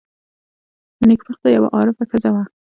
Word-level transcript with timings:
نېکبخته 1.07 1.47
یوه 1.55 1.67
عارفه 1.75 2.03
ښځه 2.11 2.29
وه. 2.33 2.43